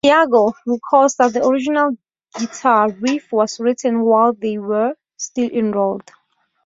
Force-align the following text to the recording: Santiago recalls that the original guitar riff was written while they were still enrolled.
Santiago 0.03 0.55
recalls 0.65 1.15
that 1.17 1.33
the 1.33 1.45
original 1.45 1.95
guitar 2.35 2.89
riff 2.89 3.31
was 3.31 3.59
written 3.59 4.01
while 4.01 4.33
they 4.33 4.57
were 4.57 4.95
still 5.15 5.47
enrolled. 5.51 6.09